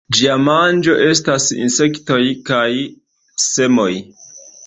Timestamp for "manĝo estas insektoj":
0.43-2.19